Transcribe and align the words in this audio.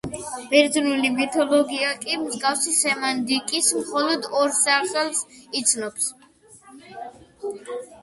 ბერძნული 0.51 1.11
მითოლოგია 1.17 1.91
კი 2.05 2.17
მსგავსი 2.23 2.75
სემანტიკის 2.79 3.71
მხოლოდ 3.83 4.29
ორ 4.43 4.59
სახელს 4.63 5.25
იცნობს. 5.63 6.13